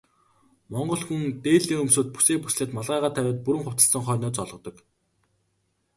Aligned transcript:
Монгол 0.71 1.01
хүн 1.05 1.21
дээлээ 1.43 1.79
өмсөөд, 1.83 2.07
бүсээ 2.13 2.37
бүслээд 2.41 2.71
малгайгаа 2.75 3.11
тавиад 3.15 3.39
бүрэн 3.45 3.63
хувцасласан 3.65 4.03
хойноо 4.05 4.31
золгодог. 4.37 4.75